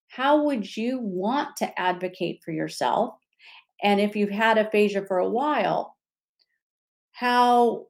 how 0.08 0.44
would 0.44 0.76
you 0.76 0.98
want 1.00 1.56
to 1.56 1.80
advocate 1.80 2.42
for 2.44 2.52
yourself? 2.52 3.14
And 3.82 4.00
if 4.00 4.14
you've 4.14 4.28
had 4.28 4.58
aphasia 4.58 5.06
for 5.06 5.18
a 5.18 5.28
while, 5.30 5.96
how 7.12 7.86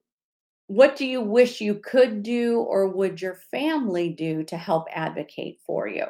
what 0.68 0.94
do 0.94 1.04
you 1.04 1.20
wish 1.20 1.60
you 1.60 1.74
could 1.74 2.22
do 2.22 2.60
or 2.60 2.86
would 2.86 3.20
your 3.20 3.34
family 3.50 4.10
do 4.10 4.44
to 4.44 4.56
help 4.56 4.86
advocate 4.92 5.58
for 5.66 5.88
you? 5.88 6.06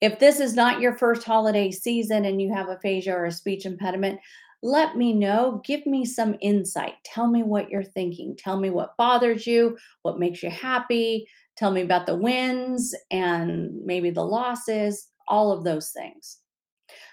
If 0.00 0.18
this 0.18 0.40
is 0.40 0.54
not 0.54 0.80
your 0.80 0.96
first 0.96 1.24
holiday 1.24 1.70
season 1.70 2.26
and 2.26 2.40
you 2.40 2.52
have 2.52 2.68
aphasia 2.68 3.14
or 3.14 3.24
a 3.26 3.32
speech 3.32 3.64
impediment, 3.64 4.20
let 4.62 4.96
me 4.96 5.12
know. 5.12 5.62
Give 5.64 5.84
me 5.86 6.04
some 6.04 6.36
insight. 6.40 6.94
Tell 7.04 7.28
me 7.28 7.42
what 7.42 7.70
you're 7.70 7.82
thinking. 7.82 8.36
Tell 8.36 8.58
me 8.58 8.70
what 8.70 8.96
bothers 8.96 9.46
you, 9.46 9.76
what 10.02 10.18
makes 10.18 10.42
you 10.42 10.50
happy. 10.50 11.28
Tell 11.56 11.70
me 11.70 11.82
about 11.82 12.06
the 12.06 12.16
wins 12.16 12.94
and 13.10 13.70
maybe 13.84 14.10
the 14.10 14.24
losses, 14.24 15.08
all 15.28 15.52
of 15.52 15.64
those 15.64 15.90
things. 15.90 16.38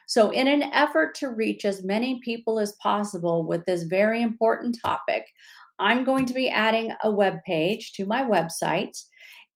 So, 0.08 0.32
in 0.32 0.48
an 0.48 0.64
effort 0.64 1.16
to 1.16 1.30
reach 1.30 1.64
as 1.64 1.84
many 1.84 2.20
people 2.24 2.60
as 2.60 2.74
possible 2.74 3.46
with 3.48 3.66
this 3.66 3.84
very 3.84 4.22
important 4.22 4.78
topic, 4.84 5.26
I'm 5.80 6.04
going 6.04 6.26
to 6.26 6.34
be 6.34 6.50
adding 6.50 6.94
a 7.04 7.12
web 7.12 7.38
page 7.46 7.94
to 7.94 8.06
my 8.06 8.24
website 8.24 8.98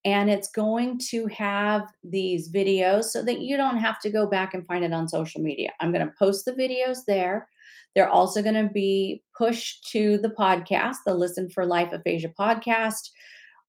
and 0.08 0.30
it's 0.30 0.50
going 0.50 0.98
to 0.98 1.28
have 1.28 1.82
these 2.02 2.50
videos 2.50 3.06
so 3.06 3.22
that 3.22 3.42
you 3.42 3.58
don't 3.58 3.76
have 3.76 4.00
to 4.00 4.10
go 4.10 4.26
back 4.26 4.54
and 4.54 4.66
find 4.66 4.86
it 4.86 4.94
on 4.94 5.10
social 5.10 5.42
media. 5.42 5.74
I'm 5.82 5.92
going 5.92 6.08
to 6.08 6.14
post 6.18 6.46
the 6.46 6.54
videos 6.54 7.00
there. 7.06 7.50
They're 7.94 8.08
also 8.08 8.42
going 8.42 8.56
to 8.56 8.72
be 8.74 9.22
pushed 9.38 9.86
to 9.92 10.18
the 10.20 10.30
podcast, 10.30 10.96
the 11.06 11.14
Listen 11.14 11.50
for 11.50 11.66
Life 11.66 11.92
Aphasia 11.92 12.30
podcast. 12.40 13.10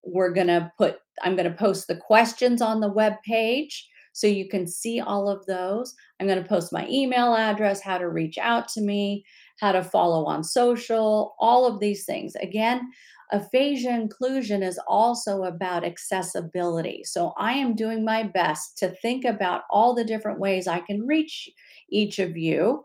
We're 0.04 0.32
going 0.32 0.46
to 0.46 0.70
put, 0.78 0.98
I'm 1.24 1.34
going 1.34 1.50
to 1.50 1.58
post 1.58 1.88
the 1.88 1.96
questions 1.96 2.62
on 2.62 2.80
the 2.80 2.92
web 2.92 3.14
page 3.26 3.88
so 4.12 4.28
you 4.28 4.48
can 4.48 4.68
see 4.68 5.00
all 5.00 5.28
of 5.28 5.44
those. 5.46 5.92
I'm 6.20 6.28
going 6.28 6.40
to 6.40 6.48
post 6.48 6.72
my 6.72 6.86
email 6.88 7.34
address, 7.34 7.80
how 7.80 7.98
to 7.98 8.08
reach 8.08 8.38
out 8.38 8.68
to 8.68 8.80
me, 8.80 9.24
how 9.58 9.72
to 9.72 9.82
follow 9.82 10.24
on 10.26 10.44
social, 10.44 11.34
all 11.40 11.66
of 11.66 11.80
these 11.80 12.04
things. 12.04 12.36
Again, 12.36 12.88
aphasia 13.32 13.90
inclusion 13.90 14.62
is 14.62 14.80
also 14.86 15.44
about 15.44 15.84
accessibility. 15.84 17.02
So 17.04 17.32
I 17.36 17.52
am 17.52 17.74
doing 17.74 18.04
my 18.04 18.22
best 18.22 18.78
to 18.78 18.90
think 19.02 19.24
about 19.24 19.62
all 19.70 19.94
the 19.94 20.04
different 20.04 20.40
ways 20.40 20.66
I 20.66 20.80
can 20.80 21.06
reach 21.06 21.50
each 21.90 22.18
of 22.18 22.36
you 22.36 22.84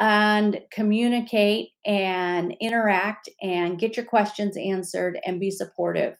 and 0.00 0.60
communicate 0.70 1.70
and 1.84 2.54
interact 2.60 3.28
and 3.42 3.78
get 3.78 3.96
your 3.96 4.06
questions 4.06 4.56
answered 4.56 5.18
and 5.26 5.40
be 5.40 5.50
supportive. 5.50 6.16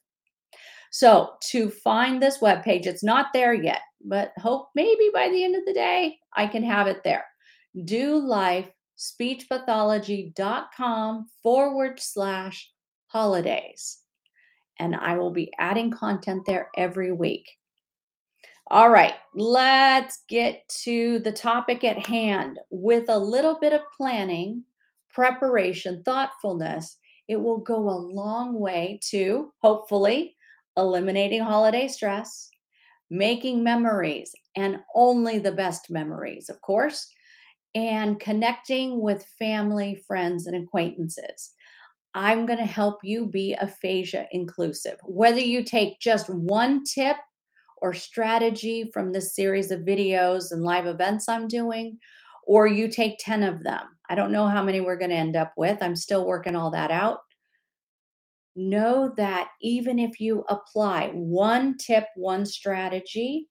So, 0.90 1.34
to 1.50 1.70
find 1.70 2.22
this 2.22 2.40
web 2.40 2.64
page, 2.64 2.86
it's 2.86 3.04
not 3.04 3.26
there 3.34 3.52
yet, 3.52 3.82
but 4.04 4.32
hope 4.38 4.68
maybe 4.74 5.10
by 5.12 5.28
the 5.28 5.44
end 5.44 5.54
of 5.54 5.66
the 5.66 5.74
day 5.74 6.16
I 6.34 6.46
can 6.46 6.62
have 6.62 6.86
it 6.86 7.04
there. 7.04 7.26
Do 7.84 8.16
life 8.16 8.70
speechpathology.com 8.98 11.26
forward 11.42 12.00
slash 12.00 12.70
holidays. 13.08 13.98
And 14.78 14.94
I 14.94 15.18
will 15.18 15.32
be 15.32 15.52
adding 15.58 15.90
content 15.90 16.44
there 16.46 16.70
every 16.76 17.12
week. 17.12 17.48
All 18.70 18.90
right, 18.90 19.14
let's 19.34 20.24
get 20.28 20.68
to 20.84 21.18
the 21.20 21.32
topic 21.32 21.84
at 21.84 22.06
hand. 22.06 22.58
With 22.70 23.08
a 23.08 23.18
little 23.18 23.58
bit 23.58 23.72
of 23.72 23.80
planning, 23.96 24.62
preparation, 25.10 26.02
thoughtfulness, 26.04 26.98
it 27.28 27.36
will 27.40 27.58
go 27.58 27.76
a 27.76 28.04
long 28.12 28.58
way 28.58 29.00
to 29.10 29.52
hopefully 29.60 30.36
eliminating 30.76 31.42
holiday 31.42 31.88
stress, 31.88 32.50
making 33.10 33.64
memories, 33.64 34.34
and 34.54 34.80
only 34.94 35.38
the 35.38 35.52
best 35.52 35.90
memories, 35.90 36.48
of 36.48 36.60
course, 36.60 37.08
and 37.74 38.20
connecting 38.20 39.00
with 39.00 39.26
family, 39.38 40.02
friends, 40.06 40.46
and 40.46 40.62
acquaintances. 40.62 41.54
I'm 42.18 42.46
going 42.46 42.58
to 42.58 42.64
help 42.64 42.98
you 43.04 43.26
be 43.26 43.54
aphasia 43.54 44.26
inclusive. 44.32 44.98
Whether 45.04 45.38
you 45.38 45.62
take 45.62 46.00
just 46.00 46.28
one 46.28 46.82
tip 46.82 47.16
or 47.76 47.94
strategy 47.94 48.90
from 48.92 49.12
this 49.12 49.36
series 49.36 49.70
of 49.70 49.82
videos 49.82 50.50
and 50.50 50.64
live 50.64 50.86
events 50.86 51.28
I'm 51.28 51.46
doing, 51.46 51.96
or 52.44 52.66
you 52.66 52.88
take 52.88 53.20
10 53.20 53.44
of 53.44 53.62
them. 53.62 53.82
I 54.10 54.16
don't 54.16 54.32
know 54.32 54.48
how 54.48 54.64
many 54.64 54.80
we're 54.80 54.98
going 54.98 55.12
to 55.12 55.16
end 55.16 55.36
up 55.36 55.52
with. 55.56 55.80
I'm 55.80 55.94
still 55.94 56.26
working 56.26 56.56
all 56.56 56.72
that 56.72 56.90
out. 56.90 57.20
Know 58.56 59.14
that 59.16 59.50
even 59.62 60.00
if 60.00 60.18
you 60.18 60.44
apply 60.48 61.10
one 61.14 61.78
tip, 61.78 62.06
one 62.16 62.44
strategy, 62.44 63.46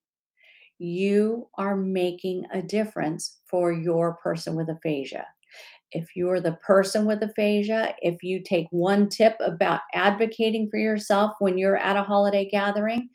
you 0.77 1.47
are 1.57 1.77
making 1.77 2.43
a 2.51 2.61
difference 2.61 3.37
for 3.45 3.71
your 3.71 4.15
person 4.15 4.55
with 4.55 4.67
aphasia. 4.67 5.25
If 5.91 6.15
you're 6.15 6.41
the 6.41 6.57
person 6.65 7.05
with 7.05 7.23
aphasia, 7.23 7.95
if 8.01 8.23
you 8.23 8.41
take 8.43 8.67
one 8.71 9.09
tip 9.09 9.35
about 9.39 9.81
advocating 9.93 10.69
for 10.69 10.77
yourself 10.77 11.33
when 11.39 11.57
you're 11.57 11.77
at 11.77 11.95
a 11.95 12.03
holiday 12.03 12.49
gathering, 12.49 13.09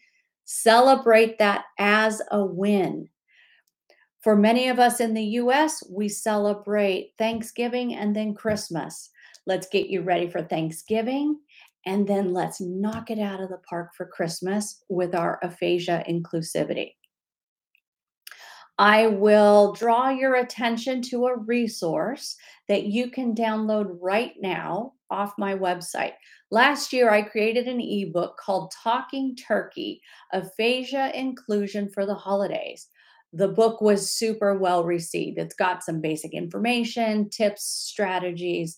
Celebrate 0.45 1.39
that 1.39 1.65
as 1.79 2.21
a 2.31 2.45
win. 2.45 3.09
For 4.21 4.37
many 4.37 4.69
of 4.69 4.79
us 4.79 5.01
in 5.01 5.15
the 5.15 5.25
US, 5.25 5.83
we 5.91 6.09
celebrate 6.09 7.13
Thanksgiving 7.19 7.95
and 7.95 8.15
then 8.15 8.35
Christmas. 8.35 9.11
Let's 9.47 9.69
get 9.69 9.89
you 9.89 10.03
ready 10.03 10.29
for 10.29 10.43
Thanksgiving 10.43 11.39
and 11.87 12.07
then 12.07 12.33
let's 12.33 12.61
knock 12.61 13.11
it 13.11 13.19
out 13.19 13.41
of 13.41 13.49
the 13.49 13.61
park 13.69 13.91
for 13.97 14.07
Christmas 14.07 14.85
with 14.89 15.15
our 15.15 15.41
aphasia 15.43 16.05
inclusivity. 16.09 16.93
I 18.79 19.07
will 19.07 19.75
draw 19.75 20.09
your 20.09 20.37
attention 20.37 21.03
to 21.03 21.27
a 21.27 21.37
resource 21.37 22.37
that 22.69 22.85
you 22.85 23.11
can 23.11 23.35
download 23.35 23.99
right 24.01 24.33
now 24.41 24.95
off 25.11 25.35
my 25.37 25.55
website. 25.55 26.15
Last 26.51 26.93
year, 26.93 27.11
I 27.11 27.23
created 27.23 27.69
an 27.69 27.81
ebook 27.81 28.39
called 28.39 28.73
Talking 28.83 29.37
Turkey 29.37 30.01
Aphasia 30.33 31.11
Inclusion 31.19 31.91
for 31.91 32.07
the 32.07 32.15
Holidays. 32.15 32.89
The 33.35 33.49
book 33.49 33.81
was 33.81 34.11
super 34.11 34.59
well 34.59 34.85
received. 34.85 35.39
It's 35.39 35.55
got 35.55 35.83
some 35.83 36.01
basic 36.01 36.35
information, 36.35 37.31
tips, 37.31 37.65
strategies. 37.65 38.77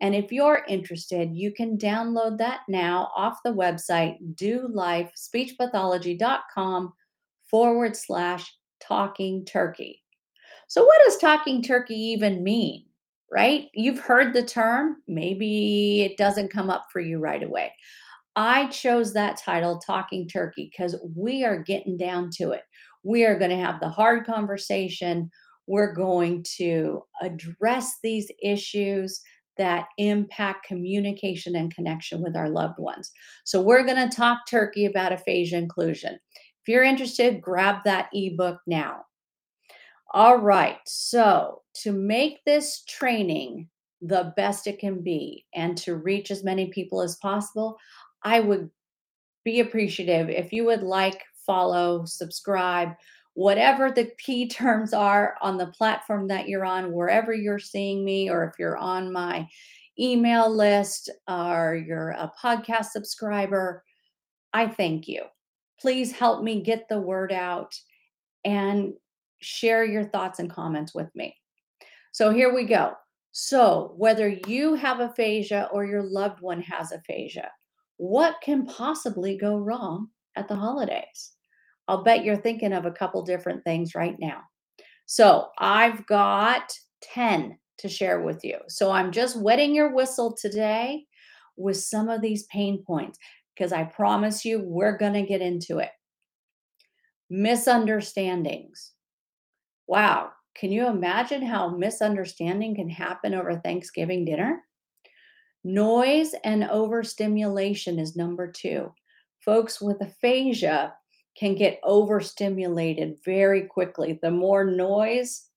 And 0.00 0.14
if 0.14 0.32
you're 0.32 0.64
interested, 0.68 1.34
you 1.34 1.52
can 1.52 1.78
download 1.78 2.36
that 2.38 2.60
now 2.68 3.10
off 3.16 3.38
the 3.44 3.54
website 3.54 4.16
dolifespeechpathology.com 4.34 6.92
forward 7.48 7.96
slash 7.96 8.52
talking 8.80 9.44
turkey. 9.44 10.02
So, 10.68 10.84
what 10.84 11.00
does 11.04 11.18
talking 11.18 11.62
turkey 11.62 11.94
even 11.94 12.42
mean? 12.42 12.84
Right? 13.30 13.68
You've 13.74 13.98
heard 13.98 14.32
the 14.32 14.44
term. 14.44 14.96
Maybe 15.08 16.02
it 16.02 16.16
doesn't 16.16 16.52
come 16.52 16.70
up 16.70 16.86
for 16.92 17.00
you 17.00 17.18
right 17.18 17.42
away. 17.42 17.72
I 18.36 18.66
chose 18.66 19.12
that 19.12 19.38
title, 19.38 19.78
Talking 19.78 20.28
Turkey, 20.28 20.70
because 20.70 20.96
we 21.14 21.44
are 21.44 21.62
getting 21.62 21.96
down 21.96 22.30
to 22.34 22.50
it. 22.50 22.62
We 23.04 23.24
are 23.24 23.38
going 23.38 23.50
to 23.50 23.56
have 23.56 23.80
the 23.80 23.88
hard 23.88 24.26
conversation. 24.26 25.30
We're 25.66 25.94
going 25.94 26.44
to 26.56 27.02
address 27.22 27.98
these 28.02 28.30
issues 28.42 29.20
that 29.56 29.86
impact 29.98 30.66
communication 30.66 31.54
and 31.54 31.72
connection 31.72 32.20
with 32.20 32.36
our 32.36 32.48
loved 32.48 32.78
ones. 32.78 33.12
So, 33.44 33.60
we're 33.60 33.84
going 33.84 34.08
to 34.08 34.16
talk 34.16 34.46
turkey 34.48 34.86
about 34.86 35.12
aphasia 35.12 35.56
inclusion. 35.56 36.18
If 36.64 36.72
you're 36.72 36.82
interested, 36.82 37.42
grab 37.42 37.84
that 37.84 38.08
ebook 38.14 38.58
now. 38.66 39.04
All 40.14 40.38
right, 40.38 40.78
so 40.86 41.60
to 41.82 41.92
make 41.92 42.42
this 42.46 42.84
training 42.88 43.68
the 44.00 44.32
best 44.34 44.66
it 44.66 44.78
can 44.78 45.02
be 45.02 45.44
and 45.54 45.76
to 45.78 45.96
reach 45.96 46.30
as 46.30 46.42
many 46.42 46.68
people 46.68 47.02
as 47.02 47.16
possible, 47.16 47.76
I 48.22 48.40
would 48.40 48.70
be 49.44 49.60
appreciative 49.60 50.30
if 50.30 50.54
you 50.54 50.64
would 50.64 50.82
like, 50.82 51.22
follow, 51.44 52.06
subscribe, 52.06 52.92
whatever 53.34 53.90
the 53.90 54.10
key 54.18 54.48
terms 54.48 54.94
are 54.94 55.36
on 55.42 55.58
the 55.58 55.66
platform 55.66 56.28
that 56.28 56.48
you're 56.48 56.64
on, 56.64 56.92
wherever 56.92 57.34
you're 57.34 57.58
seeing 57.58 58.06
me, 58.06 58.30
or 58.30 58.44
if 58.44 58.54
you're 58.58 58.78
on 58.78 59.12
my 59.12 59.46
email 60.00 60.48
list 60.48 61.10
or 61.28 61.82
you're 61.86 62.12
a 62.12 62.32
podcast 62.42 62.86
subscriber, 62.86 63.84
I 64.54 64.66
thank 64.68 65.08
you. 65.08 65.24
Please 65.80 66.12
help 66.12 66.42
me 66.42 66.62
get 66.62 66.88
the 66.88 67.00
word 67.00 67.32
out 67.32 67.74
and 68.44 68.94
share 69.40 69.84
your 69.84 70.04
thoughts 70.04 70.38
and 70.38 70.50
comments 70.50 70.94
with 70.94 71.08
me. 71.14 71.36
So 72.12 72.30
here 72.30 72.54
we 72.54 72.64
go. 72.64 72.92
So, 73.32 73.94
whether 73.96 74.28
you 74.28 74.74
have 74.74 75.00
aphasia 75.00 75.68
or 75.72 75.84
your 75.84 76.04
loved 76.04 76.40
one 76.40 76.62
has 76.62 76.92
aphasia, 76.92 77.50
what 77.96 78.36
can 78.42 78.66
possibly 78.66 79.36
go 79.36 79.56
wrong 79.56 80.08
at 80.36 80.46
the 80.46 80.54
holidays? 80.54 81.32
I'll 81.88 82.02
bet 82.02 82.24
you're 82.24 82.36
thinking 82.36 82.72
of 82.72 82.86
a 82.86 82.92
couple 82.92 83.22
different 83.22 83.64
things 83.64 83.94
right 83.94 84.16
now. 84.18 84.42
So 85.06 85.48
I've 85.58 86.06
got 86.06 86.72
10 87.02 87.58
to 87.78 87.88
share 87.88 88.22
with 88.22 88.44
you. 88.44 88.58
So 88.68 88.90
I'm 88.90 89.12
just 89.12 89.38
wetting 89.38 89.74
your 89.74 89.94
whistle 89.94 90.34
today 90.34 91.04
with 91.56 91.76
some 91.76 92.08
of 92.08 92.20
these 92.20 92.44
pain 92.44 92.82
points 92.86 93.18
because 93.54 93.72
I 93.72 93.84
promise 93.84 94.44
you 94.44 94.60
we're 94.60 94.96
going 94.96 95.12
to 95.14 95.22
get 95.22 95.40
into 95.40 95.78
it. 95.78 95.90
Misunderstandings. 97.30 98.92
Wow. 99.86 100.30
Can 100.54 100.70
you 100.70 100.86
imagine 100.86 101.44
how 101.44 101.68
misunderstanding 101.68 102.76
can 102.76 102.88
happen 102.88 103.34
over 103.34 103.56
Thanksgiving 103.56 104.24
dinner? 104.24 104.62
Noise 105.64 106.34
and 106.44 106.64
overstimulation 106.64 107.98
is 107.98 108.16
number 108.16 108.50
two. 108.50 108.92
Folks 109.44 109.80
with 109.80 110.00
aphasia 110.00 110.94
can 111.36 111.54
get 111.54 111.80
overstimulated 111.82 113.16
very 113.24 113.62
quickly. 113.62 114.18
The 114.22 114.30
more 114.30 114.64
noise 114.64 115.48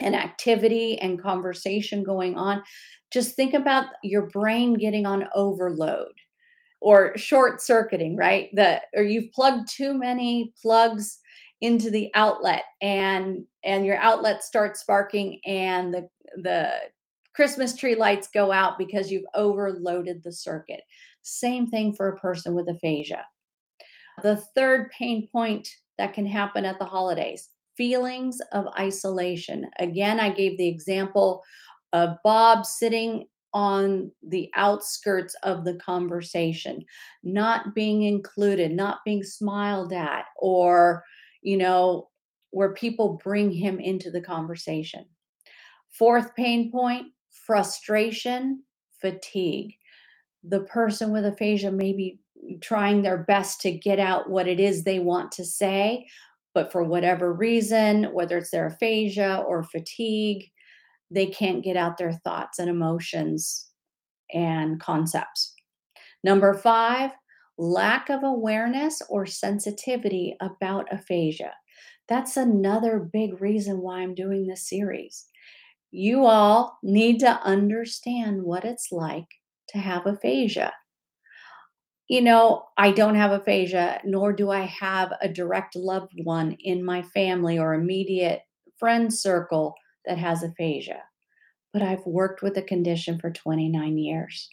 and 0.00 0.14
activity 0.14 0.98
and 0.98 1.20
conversation 1.20 2.04
going 2.04 2.36
on, 2.36 2.62
just 3.10 3.34
think 3.34 3.54
about 3.54 3.86
your 4.02 4.28
brain 4.30 4.74
getting 4.74 5.06
on 5.06 5.28
overload 5.34 6.12
or 6.84 7.16
short 7.16 7.62
circuiting, 7.62 8.14
right? 8.14 8.50
The 8.52 8.78
or 8.94 9.02
you've 9.02 9.32
plugged 9.32 9.68
too 9.74 9.94
many 9.94 10.52
plugs 10.60 11.18
into 11.62 11.90
the 11.90 12.10
outlet 12.14 12.64
and 12.82 13.42
and 13.64 13.86
your 13.86 13.96
outlet 13.96 14.44
starts 14.44 14.80
sparking 14.80 15.40
and 15.46 15.94
the 15.94 16.08
the 16.42 16.72
Christmas 17.34 17.74
tree 17.74 17.94
lights 17.94 18.28
go 18.28 18.52
out 18.52 18.76
because 18.78 19.10
you've 19.10 19.24
overloaded 19.34 20.22
the 20.22 20.32
circuit. 20.32 20.82
Same 21.22 21.66
thing 21.68 21.94
for 21.94 22.08
a 22.08 22.18
person 22.18 22.54
with 22.54 22.68
aphasia. 22.68 23.24
The 24.22 24.36
third 24.54 24.90
pain 24.90 25.26
point 25.32 25.66
that 25.96 26.12
can 26.12 26.26
happen 26.26 26.66
at 26.66 26.78
the 26.78 26.84
holidays 26.84 27.48
feelings 27.78 28.40
of 28.52 28.68
isolation. 28.78 29.66
Again, 29.78 30.20
I 30.20 30.28
gave 30.30 30.58
the 30.58 30.68
example 30.68 31.42
of 31.94 32.18
Bob 32.22 32.66
sitting 32.66 33.24
on 33.54 34.10
the 34.28 34.50
outskirts 34.56 35.34
of 35.44 35.64
the 35.64 35.76
conversation, 35.76 36.84
not 37.22 37.74
being 37.74 38.02
included, 38.02 38.72
not 38.72 38.98
being 39.04 39.22
smiled 39.22 39.92
at, 39.92 40.24
or, 40.36 41.04
you 41.40 41.56
know, 41.56 42.10
where 42.50 42.74
people 42.74 43.20
bring 43.22 43.50
him 43.50 43.78
into 43.78 44.10
the 44.10 44.20
conversation. 44.20 45.06
Fourth 45.90 46.34
pain 46.34 46.70
point 46.70 47.06
frustration, 47.30 48.62
fatigue. 49.00 49.72
The 50.42 50.60
person 50.60 51.12
with 51.12 51.24
aphasia 51.24 51.70
may 51.70 51.92
be 51.92 52.18
trying 52.60 53.02
their 53.02 53.18
best 53.18 53.60
to 53.62 53.70
get 53.70 53.98
out 53.98 54.28
what 54.30 54.48
it 54.48 54.60
is 54.60 54.82
they 54.82 54.98
want 54.98 55.32
to 55.32 55.44
say, 55.44 56.06
but 56.54 56.70
for 56.70 56.82
whatever 56.82 57.32
reason, 57.32 58.04
whether 58.12 58.38
it's 58.38 58.50
their 58.50 58.66
aphasia 58.66 59.44
or 59.46 59.62
fatigue, 59.62 60.50
they 61.10 61.26
can't 61.26 61.64
get 61.64 61.76
out 61.76 61.98
their 61.98 62.12
thoughts 62.12 62.58
and 62.58 62.68
emotions 62.68 63.68
and 64.32 64.80
concepts. 64.80 65.54
Number 66.22 66.54
five, 66.54 67.12
lack 67.58 68.10
of 68.10 68.22
awareness 68.22 69.00
or 69.08 69.26
sensitivity 69.26 70.36
about 70.40 70.92
aphasia. 70.92 71.52
That's 72.08 72.36
another 72.36 72.98
big 72.98 73.40
reason 73.40 73.80
why 73.80 74.00
I'm 74.00 74.14
doing 74.14 74.46
this 74.46 74.68
series. 74.68 75.26
You 75.90 76.26
all 76.26 76.78
need 76.82 77.20
to 77.20 77.40
understand 77.42 78.42
what 78.42 78.64
it's 78.64 78.90
like 78.90 79.28
to 79.68 79.78
have 79.78 80.06
aphasia 80.06 80.72
you 82.08 82.20
know, 82.20 82.64
I 82.76 82.90
don't 82.90 83.14
have 83.14 83.32
aphasia, 83.32 84.00
nor 84.04 84.32
do 84.32 84.50
I 84.50 84.60
have 84.60 85.12
a 85.22 85.28
direct 85.28 85.74
loved 85.74 86.12
one 86.22 86.52
in 86.60 86.84
my 86.84 87.02
family 87.02 87.58
or 87.58 87.74
immediate 87.74 88.42
friend 88.78 89.12
circle 89.12 89.74
that 90.06 90.18
has 90.18 90.42
aphasia. 90.42 91.02
But 91.72 91.82
I've 91.82 92.04
worked 92.06 92.42
with 92.42 92.54
the 92.54 92.62
condition 92.62 93.18
for 93.18 93.30
29 93.30 93.98
years. 93.98 94.48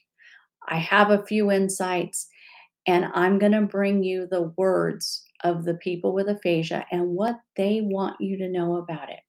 I 0.67 0.77
have 0.77 1.11
a 1.11 1.25
few 1.25 1.51
insights, 1.51 2.27
and 2.87 3.05
I'm 3.13 3.39
going 3.39 3.51
to 3.51 3.61
bring 3.61 4.03
you 4.03 4.27
the 4.27 4.53
words 4.57 5.23
of 5.43 5.65
the 5.65 5.75
people 5.75 6.13
with 6.13 6.29
aphasia 6.29 6.85
and 6.91 7.09
what 7.09 7.39
they 7.55 7.81
want 7.81 8.19
you 8.19 8.37
to 8.37 8.49
know 8.49 8.77
about 8.77 9.09
it. 9.09 9.19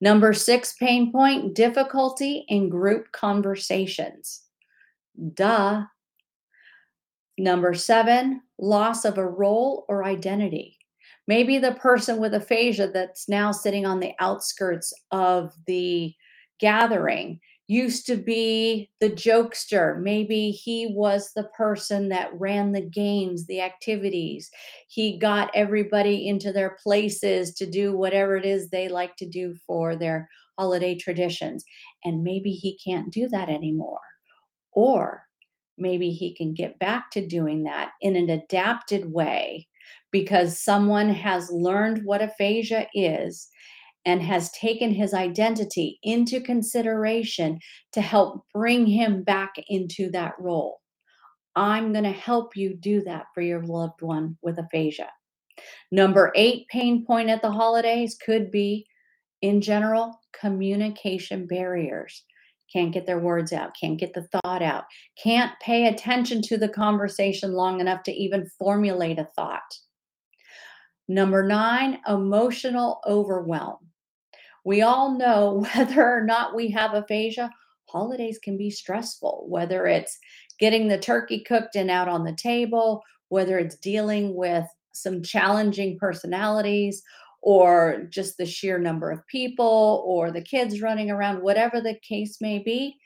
Number 0.00 0.32
six 0.32 0.74
pain 0.74 1.12
point 1.12 1.54
difficulty 1.54 2.44
in 2.48 2.68
group 2.68 3.10
conversations. 3.12 4.42
Duh, 5.34 5.84
Number 7.36 7.74
seven, 7.74 8.42
loss 8.58 9.04
of 9.04 9.18
a 9.18 9.26
role 9.26 9.84
or 9.88 10.04
identity. 10.04 10.78
Maybe 11.26 11.58
the 11.58 11.72
person 11.74 12.18
with 12.18 12.34
aphasia 12.34 12.88
that's 12.88 13.28
now 13.28 13.50
sitting 13.50 13.86
on 13.86 14.00
the 14.00 14.12
outskirts 14.20 14.92
of 15.10 15.52
the 15.66 16.14
gathering 16.60 17.40
used 17.66 18.06
to 18.06 18.16
be 18.16 18.90
the 19.00 19.08
jokester. 19.08 19.98
Maybe 20.00 20.50
he 20.50 20.86
was 20.86 21.30
the 21.34 21.48
person 21.56 22.10
that 22.10 22.38
ran 22.38 22.72
the 22.72 22.82
games, 22.82 23.46
the 23.46 23.62
activities. 23.62 24.50
He 24.88 25.18
got 25.18 25.50
everybody 25.54 26.28
into 26.28 26.52
their 26.52 26.76
places 26.82 27.54
to 27.54 27.66
do 27.66 27.96
whatever 27.96 28.36
it 28.36 28.44
is 28.44 28.68
they 28.68 28.88
like 28.88 29.16
to 29.16 29.26
do 29.26 29.54
for 29.66 29.96
their 29.96 30.28
holiday 30.58 30.94
traditions. 30.94 31.64
And 32.04 32.22
maybe 32.22 32.50
he 32.50 32.78
can't 32.84 33.10
do 33.10 33.28
that 33.28 33.48
anymore. 33.48 33.98
Or 34.72 35.24
maybe 35.78 36.10
he 36.10 36.34
can 36.34 36.52
get 36.52 36.78
back 36.78 37.10
to 37.12 37.26
doing 37.26 37.64
that 37.64 37.92
in 38.02 38.14
an 38.14 38.28
adapted 38.28 39.10
way 39.10 39.68
because 40.14 40.60
someone 40.60 41.08
has 41.08 41.50
learned 41.50 42.00
what 42.04 42.22
aphasia 42.22 42.86
is 42.94 43.48
and 44.04 44.22
has 44.22 44.52
taken 44.52 44.92
his 44.92 45.12
identity 45.12 45.98
into 46.04 46.40
consideration 46.40 47.58
to 47.90 48.00
help 48.00 48.44
bring 48.54 48.86
him 48.86 49.24
back 49.24 49.54
into 49.66 50.08
that 50.12 50.34
role. 50.38 50.78
I'm 51.56 51.90
going 51.90 52.04
to 52.04 52.12
help 52.12 52.56
you 52.56 52.76
do 52.76 53.02
that 53.02 53.26
for 53.34 53.40
your 53.40 53.66
loved 53.66 54.02
one 54.02 54.38
with 54.40 54.56
aphasia. 54.56 55.08
Number 55.90 56.30
eight 56.36 56.68
pain 56.68 57.04
point 57.04 57.28
at 57.28 57.42
the 57.42 57.50
holidays 57.50 58.16
could 58.24 58.52
be, 58.52 58.86
in 59.42 59.60
general, 59.60 60.20
communication 60.40 61.48
barriers 61.48 62.22
can't 62.72 62.92
get 62.92 63.04
their 63.04 63.18
words 63.18 63.52
out, 63.52 63.72
can't 63.80 63.98
get 63.98 64.14
the 64.14 64.28
thought 64.28 64.62
out, 64.62 64.84
can't 65.20 65.50
pay 65.60 65.88
attention 65.88 66.40
to 66.42 66.56
the 66.56 66.68
conversation 66.68 67.52
long 67.52 67.80
enough 67.80 68.04
to 68.04 68.12
even 68.12 68.48
formulate 68.60 69.18
a 69.18 69.28
thought. 69.34 69.74
Number 71.08 71.42
nine, 71.42 71.98
emotional 72.08 73.00
overwhelm. 73.06 73.78
We 74.64 74.82
all 74.82 75.16
know 75.16 75.66
whether 75.74 76.02
or 76.02 76.22
not 76.24 76.54
we 76.54 76.70
have 76.70 76.94
aphasia, 76.94 77.50
holidays 77.88 78.38
can 78.42 78.56
be 78.56 78.70
stressful, 78.70 79.46
whether 79.48 79.86
it's 79.86 80.18
getting 80.58 80.88
the 80.88 80.98
turkey 80.98 81.40
cooked 81.40 81.76
and 81.76 81.90
out 81.90 82.08
on 82.08 82.24
the 82.24 82.34
table, 82.34 83.02
whether 83.28 83.58
it's 83.58 83.76
dealing 83.76 84.34
with 84.34 84.64
some 84.92 85.22
challenging 85.22 85.98
personalities, 85.98 87.02
or 87.44 88.06
just 88.08 88.38
the 88.38 88.46
sheer 88.46 88.78
number 88.78 89.10
of 89.10 89.26
people 89.26 90.02
or 90.06 90.30
the 90.30 90.40
kids 90.40 90.80
running 90.80 91.10
around, 91.10 91.42
whatever 91.42 91.78
the 91.78 91.94
case 91.96 92.40
may 92.40 92.58
be, 92.58 92.96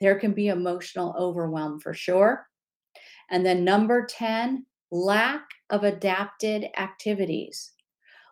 there 0.00 0.18
can 0.18 0.32
be 0.32 0.48
emotional 0.48 1.14
overwhelm 1.16 1.78
for 1.78 1.94
sure. 1.94 2.48
And 3.30 3.46
then 3.46 3.64
number 3.64 4.04
10, 4.04 4.66
lack 4.96 5.42
of 5.70 5.84
adapted 5.84 6.66
activities. 6.76 7.72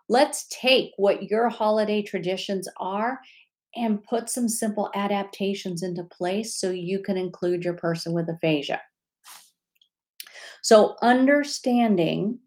Let's 0.09 0.47
take 0.49 0.93
what 0.97 1.31
your 1.31 1.49
holiday 1.49 2.03
traditions 2.03 2.69
are 2.79 3.21
and 3.77 4.05
put 4.05 4.31
some 4.31 4.49
simple 4.49 4.91
adaptations 4.95 5.83
into 5.83 6.05
place 6.05 6.57
so 6.57 6.71
you 6.71 7.01
can 7.01 7.17
include 7.17 7.65
your 7.65 7.75
person 7.75 8.13
with 8.13 8.29
aphasia. 8.29 8.81
So, 10.63 10.97
understanding 11.03 12.39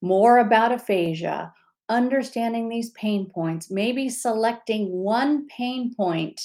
more 0.00 0.38
about 0.38 0.72
aphasia, 0.72 1.52
understanding 1.88 2.68
these 2.68 2.90
pain 2.90 3.30
points, 3.30 3.70
maybe 3.70 4.08
selecting 4.08 4.90
one 4.90 5.46
pain 5.48 5.94
point 5.94 6.40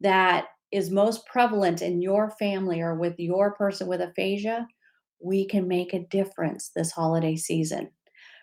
that 0.00 0.46
is 0.72 0.90
most 0.90 1.26
prevalent 1.26 1.82
in 1.82 2.00
your 2.00 2.30
family 2.38 2.80
or 2.80 2.94
with 2.94 3.18
your 3.18 3.52
person 3.52 3.86
with 3.86 4.00
aphasia, 4.00 4.66
we 5.22 5.46
can 5.46 5.68
make 5.68 5.92
a 5.92 6.06
difference 6.06 6.70
this 6.74 6.90
holiday 6.90 7.36
season. 7.36 7.90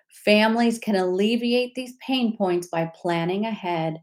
Families 0.10 0.80
can 0.80 0.96
alleviate 0.96 1.76
these 1.76 1.94
pain 2.06 2.36
points 2.38 2.68
by 2.68 2.92
planning 2.96 3.46
ahead, 3.46 4.02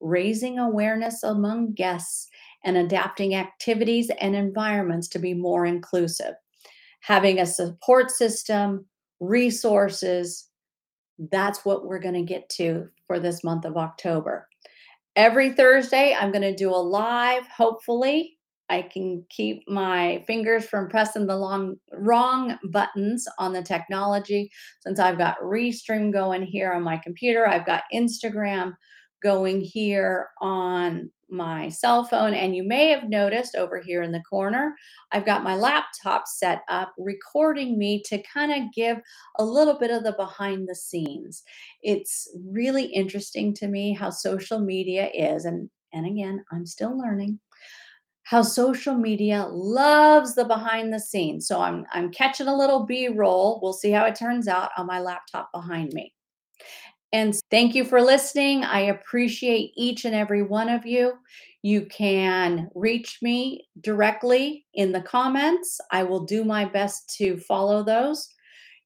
raising 0.00 0.58
awareness 0.58 1.22
among 1.22 1.72
guests, 1.72 2.28
and 2.64 2.76
adapting 2.76 3.34
activities 3.34 4.10
and 4.20 4.34
environments 4.34 5.08
to 5.08 5.18
be 5.18 5.34
more 5.34 5.66
inclusive. 5.66 6.34
Having 7.00 7.40
a 7.40 7.46
support 7.46 8.10
system, 8.10 8.86
resources, 9.20 10.48
that's 11.30 11.64
what 11.64 11.86
we're 11.86 11.98
going 11.98 12.14
to 12.14 12.22
get 12.22 12.48
to 12.48 12.88
for 13.06 13.20
this 13.20 13.44
month 13.44 13.64
of 13.64 13.76
October. 13.76 14.48
Every 15.14 15.52
Thursday, 15.52 16.16
I'm 16.18 16.32
going 16.32 16.42
to 16.42 16.56
do 16.56 16.70
a 16.70 16.76
live, 16.76 17.46
hopefully. 17.46 18.38
I 18.68 18.82
can 18.82 19.24
keep 19.28 19.68
my 19.68 20.24
fingers 20.26 20.64
from 20.66 20.88
pressing 20.88 21.26
the 21.26 21.36
long 21.36 21.76
wrong 21.92 22.58
buttons 22.70 23.26
on 23.38 23.52
the 23.52 23.62
technology 23.62 24.50
since 24.80 24.98
I've 24.98 25.18
got 25.18 25.40
Restream 25.40 26.12
going 26.12 26.42
here 26.42 26.72
on 26.72 26.82
my 26.82 26.96
computer. 26.96 27.46
I've 27.46 27.66
got 27.66 27.84
Instagram 27.92 28.72
going 29.22 29.60
here 29.60 30.28
on 30.40 31.10
my 31.30 31.68
cell 31.68 32.04
phone. 32.04 32.34
And 32.34 32.54
you 32.54 32.62
may 32.62 32.88
have 32.88 33.08
noticed 33.08 33.56
over 33.56 33.80
here 33.80 34.02
in 34.02 34.12
the 34.12 34.22
corner, 34.22 34.74
I've 35.12 35.26
got 35.26 35.42
my 35.42 35.56
laptop 35.56 36.26
set 36.26 36.62
up 36.68 36.92
recording 36.98 37.78
me 37.78 38.02
to 38.06 38.22
kind 38.22 38.52
of 38.52 38.72
give 38.74 38.98
a 39.38 39.44
little 39.44 39.78
bit 39.78 39.90
of 39.90 40.04
the 40.04 40.12
behind 40.12 40.68
the 40.68 40.74
scenes. 40.74 41.42
It's 41.82 42.30
really 42.46 42.84
interesting 42.84 43.54
to 43.54 43.66
me 43.66 43.92
how 43.92 44.10
social 44.10 44.60
media 44.60 45.10
is. 45.12 45.44
And, 45.44 45.68
and 45.92 46.06
again, 46.06 46.44
I'm 46.52 46.66
still 46.66 46.96
learning 46.96 47.40
how 48.24 48.42
social 48.42 48.94
media 48.94 49.46
loves 49.50 50.34
the 50.34 50.44
behind 50.44 50.92
the 50.92 51.00
scenes. 51.00 51.46
So 51.46 51.60
I'm 51.60 51.86
I'm 51.92 52.10
catching 52.10 52.48
a 52.48 52.56
little 52.56 52.84
B-roll. 52.84 53.60
We'll 53.62 53.72
see 53.72 53.90
how 53.90 54.04
it 54.06 54.16
turns 54.16 54.48
out 54.48 54.70
on 54.76 54.86
my 54.86 55.00
laptop 55.00 55.52
behind 55.52 55.92
me. 55.92 56.12
And 57.12 57.38
thank 57.50 57.76
you 57.76 57.84
for 57.84 58.00
listening. 58.00 58.64
I 58.64 58.80
appreciate 58.80 59.72
each 59.76 60.04
and 60.04 60.16
every 60.16 60.42
one 60.42 60.68
of 60.68 60.84
you. 60.84 61.12
You 61.62 61.86
can 61.86 62.68
reach 62.74 63.18
me 63.22 63.68
directly 63.82 64.66
in 64.74 64.90
the 64.90 65.02
comments. 65.02 65.80
I 65.92 66.02
will 66.02 66.24
do 66.24 66.44
my 66.44 66.64
best 66.64 67.14
to 67.18 67.36
follow 67.36 67.84
those. 67.84 68.28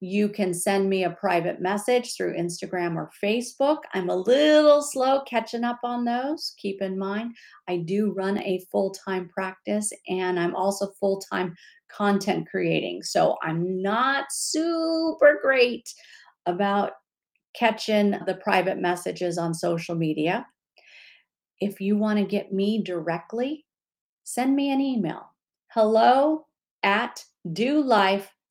You 0.01 0.29
can 0.29 0.55
send 0.55 0.89
me 0.89 1.05
a 1.05 1.11
private 1.11 1.61
message 1.61 2.17
through 2.17 2.37
Instagram 2.37 2.95
or 2.95 3.11
Facebook. 3.23 3.79
I'm 3.95 4.11
a 4.11 4.17
little 4.17 4.81
slow 4.81 5.23
catching 5.23 5.65
up 5.65 5.81
on 5.83 6.05
those. 6.05 6.55
Keep 6.59 6.83
in 6.83 6.97
mind, 6.97 7.35
I 7.69 7.79
do 7.79 8.13
run 8.13 8.39
a 8.39 8.65
full 8.71 8.91
time 8.91 9.29
practice 9.29 9.93
and 10.09 10.39
I'm 10.39 10.55
also 10.55 10.93
full 11.01 11.21
time 11.21 11.57
content 11.89 12.49
creating. 12.49 13.03
So 13.03 13.37
I'm 13.43 13.83
not 13.83 14.27
super 14.31 15.41
great 15.43 15.93
about 16.47 16.93
catching 17.57 18.13
the 18.27 18.39
private 18.43 18.79
messages 18.79 19.37
on 19.37 19.53
social 19.53 19.97
media. 19.97 20.47
If 21.61 21.81
you 21.81 21.97
want 21.97 22.21
to 22.21 22.25
get 22.25 22.53
me 22.53 22.83
directly, 22.83 23.67
send 24.23 24.55
me 24.55 24.71
an 24.71 24.81
email. 24.81 25.35
Hello 25.73 26.47
at 26.85 27.25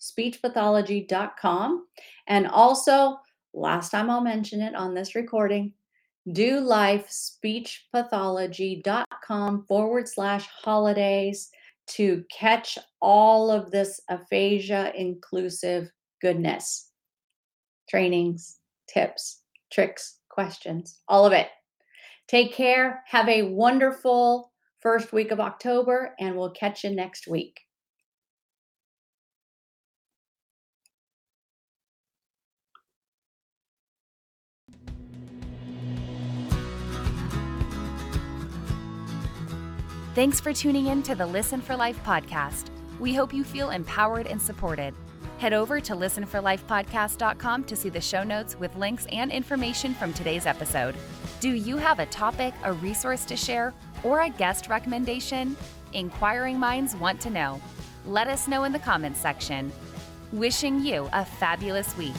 dolifespeechpathology.com. 0.01 1.87
And 2.27 2.47
also, 2.47 3.17
last 3.53 3.91
time 3.91 4.09
I'll 4.09 4.21
mention 4.21 4.61
it 4.61 4.73
on 4.75 4.93
this 4.93 5.15
recording, 5.15 5.73
do 6.31 6.59
life 6.59 7.07
dolifespeechpathology.com 7.07 9.65
forward 9.65 10.07
slash 10.07 10.47
holidays 10.47 11.49
to 11.87 12.23
catch 12.29 12.77
all 12.99 13.49
of 13.49 13.71
this 13.71 14.01
aphasia 14.09 14.91
inclusive 14.95 15.89
goodness 16.21 16.91
trainings 17.87 18.57
tips, 18.87 19.41
tricks, 19.71 20.19
questions, 20.29 20.99
all 21.07 21.25
of 21.25 21.33
it. 21.33 21.49
Take 22.27 22.53
care. 22.53 23.03
Have 23.07 23.27
a 23.29 23.43
wonderful 23.43 24.51
first 24.79 25.11
week 25.11 25.31
of 25.31 25.39
October, 25.39 26.13
and 26.19 26.35
we'll 26.35 26.51
catch 26.51 26.83
you 26.83 26.91
next 26.91 27.27
week. 27.27 27.59
Thanks 40.17 40.39
for 40.39 40.51
tuning 40.51 40.87
in 40.87 41.03
to 41.03 41.13
the 41.13 41.27
Listen 41.27 41.61
for 41.61 41.75
Life 41.75 42.03
podcast. 42.03 42.71
We 42.99 43.13
hope 43.13 43.31
you 43.31 43.43
feel 43.43 43.69
empowered 43.69 44.25
and 44.25 44.41
supported. 44.41 44.95
Head 45.37 45.53
over 45.53 45.79
to 45.79 45.93
listenforlifepodcast.com 45.93 47.63
to 47.65 47.75
see 47.75 47.89
the 47.89 48.01
show 48.01 48.23
notes 48.23 48.57
with 48.57 48.75
links 48.75 49.05
and 49.11 49.31
information 49.31 49.93
from 49.93 50.13
today's 50.13 50.47
episode. 50.47 50.95
Do 51.39 51.51
you 51.51 51.77
have 51.77 51.99
a 51.99 52.07
topic, 52.07 52.55
a 52.63 52.73
resource 52.73 53.25
to 53.25 53.37
share, 53.37 53.75
or 54.01 54.21
a 54.21 54.29
guest 54.31 54.69
recommendation? 54.69 55.55
Inquiring 55.93 56.57
minds 56.57 56.95
want 56.95 57.21
to 57.21 57.29
know. 57.29 57.61
Let 58.07 58.27
us 58.27 58.47
know 58.47 58.63
in 58.63 58.71
the 58.71 58.79
comments 58.79 59.21
section. 59.21 59.71
Wishing 60.31 60.83
you 60.83 61.07
a 61.13 61.25
fabulous 61.25 61.95
week. 61.95 62.15